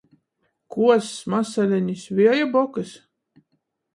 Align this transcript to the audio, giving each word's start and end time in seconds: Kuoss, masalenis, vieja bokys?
Kuoss, 0.75 1.09
masalenis, 1.33 2.05
vieja 2.21 2.47
bokys? 2.55 2.95